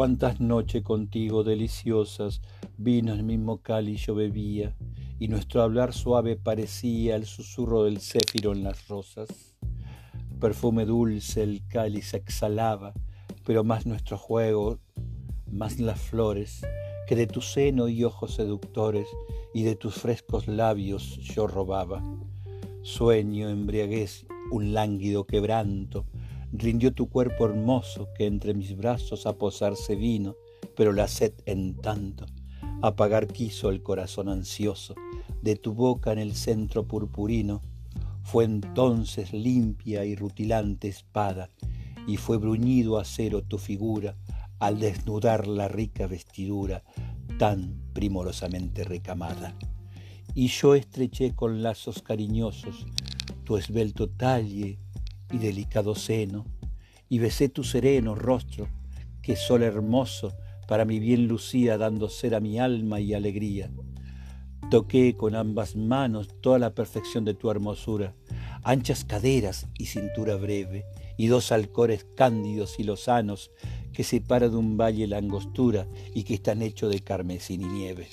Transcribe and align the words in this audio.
Cuántas 0.00 0.40
noches 0.40 0.82
contigo 0.82 1.44
deliciosas, 1.44 2.40
vino 2.78 3.12
el 3.12 3.22
mismo 3.22 3.60
cáliz 3.60 4.06
yo 4.06 4.14
bebía, 4.14 4.74
y 5.18 5.28
nuestro 5.28 5.60
hablar 5.60 5.92
suave 5.92 6.36
parecía 6.36 7.16
el 7.16 7.26
susurro 7.26 7.84
del 7.84 8.00
céfiro 8.00 8.52
en 8.52 8.64
las 8.64 8.88
rosas. 8.88 9.28
Perfume 10.40 10.86
dulce 10.86 11.42
el 11.42 11.66
cáliz 11.68 12.14
exhalaba, 12.14 12.94
pero 13.44 13.62
más 13.62 13.84
nuestro 13.84 14.16
juego, 14.16 14.78
más 15.52 15.78
las 15.78 16.00
flores, 16.00 16.62
que 17.06 17.14
de 17.14 17.26
tu 17.26 17.42
seno 17.42 17.86
y 17.88 18.02
ojos 18.02 18.36
seductores 18.36 19.06
y 19.52 19.64
de 19.64 19.76
tus 19.76 19.96
frescos 19.96 20.48
labios 20.48 21.18
yo 21.18 21.46
robaba. 21.46 22.02
Sueño, 22.80 23.50
embriaguez, 23.50 24.26
un 24.50 24.72
lánguido 24.72 25.26
quebranto, 25.26 26.06
rindió 26.52 26.92
tu 26.92 27.08
cuerpo 27.08 27.46
hermoso 27.46 28.08
que 28.16 28.26
entre 28.26 28.54
mis 28.54 28.76
brazos 28.76 29.26
a 29.26 29.34
posarse 29.34 29.94
vino, 29.94 30.36
pero 30.76 30.92
la 30.92 31.08
sed 31.08 31.32
en 31.46 31.76
tanto 31.76 32.26
apagar 32.82 33.26
quiso 33.26 33.70
el 33.70 33.82
corazón 33.82 34.28
ansioso 34.28 34.94
de 35.42 35.56
tu 35.56 35.74
boca 35.74 36.12
en 36.12 36.18
el 36.18 36.34
centro 36.34 36.86
purpurino, 36.86 37.62
fue 38.22 38.44
entonces 38.44 39.32
limpia 39.32 40.04
y 40.04 40.14
rutilante 40.14 40.88
espada, 40.88 41.50
y 42.06 42.16
fue 42.16 42.38
bruñido 42.38 42.98
acero 42.98 43.42
tu 43.42 43.58
figura 43.58 44.16
al 44.58 44.78
desnudar 44.78 45.46
la 45.46 45.68
rica 45.68 46.06
vestidura 46.06 46.82
tan 47.38 47.80
primorosamente 47.92 48.84
recamada. 48.84 49.54
Y 50.34 50.48
yo 50.48 50.74
estreché 50.74 51.34
con 51.34 51.62
lazos 51.62 52.02
cariñosos 52.02 52.86
tu 53.44 53.56
esbelto 53.56 54.08
talle 54.08 54.78
y 55.30 55.38
delicado 55.38 55.94
seno, 55.94 56.44
y 57.08 57.18
besé 57.18 57.48
tu 57.48 57.64
sereno 57.64 58.14
rostro, 58.14 58.68
que 59.22 59.36
sol 59.36 59.62
hermoso 59.62 60.32
para 60.68 60.84
mi 60.84 61.00
bien 61.00 61.26
lucía 61.26 61.78
dando 61.78 62.08
ser 62.08 62.34
a 62.34 62.40
mi 62.40 62.58
alma 62.58 63.00
y 63.00 63.14
alegría. 63.14 63.70
Toqué 64.70 65.16
con 65.16 65.34
ambas 65.34 65.74
manos 65.74 66.28
toda 66.40 66.58
la 66.58 66.74
perfección 66.74 67.24
de 67.24 67.34
tu 67.34 67.50
hermosura, 67.50 68.14
anchas 68.62 69.04
caderas 69.04 69.66
y 69.76 69.86
cintura 69.86 70.36
breve, 70.36 70.84
y 71.16 71.26
dos 71.26 71.52
alcores 71.52 72.06
cándidos 72.16 72.78
y 72.78 72.84
lozanos 72.84 73.50
que 73.92 74.04
separa 74.04 74.48
de 74.48 74.56
un 74.56 74.76
valle 74.76 75.06
la 75.06 75.18
angostura 75.18 75.88
y 76.14 76.22
que 76.22 76.34
están 76.34 76.62
hechos 76.62 76.90
de 76.90 77.00
carmesí 77.00 77.54
y 77.54 77.58
nieve. 77.58 78.08